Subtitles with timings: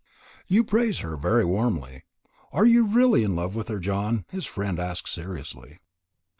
[0.47, 2.05] "You praise her very warmly.
[2.51, 5.77] Are you really in love with her, John?" his friend asked seriously.